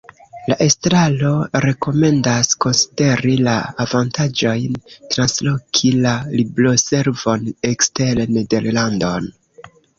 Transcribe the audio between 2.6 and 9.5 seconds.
konsideri la avantaĝojn transloki la Libroservon ekster Nederlandon.